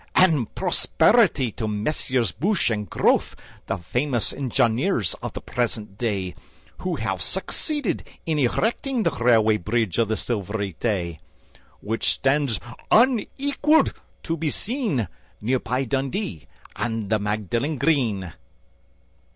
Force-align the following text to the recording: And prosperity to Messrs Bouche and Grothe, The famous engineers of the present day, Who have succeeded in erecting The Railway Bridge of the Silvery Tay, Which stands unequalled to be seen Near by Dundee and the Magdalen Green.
And 0.15 0.55
prosperity 0.55 1.51
to 1.51 1.67
Messrs 1.67 2.31
Bouche 2.31 2.71
and 2.71 2.89
Grothe, 2.89 3.35
The 3.67 3.77
famous 3.77 4.33
engineers 4.33 5.13
of 5.21 5.33
the 5.33 5.41
present 5.41 5.99
day, 5.99 6.33
Who 6.79 6.95
have 6.95 7.21
succeeded 7.21 8.03
in 8.25 8.39
erecting 8.39 9.03
The 9.03 9.11
Railway 9.11 9.57
Bridge 9.57 9.99
of 9.99 10.07
the 10.07 10.17
Silvery 10.17 10.73
Tay, 10.73 11.19
Which 11.81 12.13
stands 12.13 12.59
unequalled 12.89 13.93
to 14.23 14.37
be 14.37 14.49
seen 14.49 15.07
Near 15.39 15.59
by 15.59 15.83
Dundee 15.83 16.47
and 16.75 17.11
the 17.11 17.19
Magdalen 17.19 17.77
Green. 17.77 18.33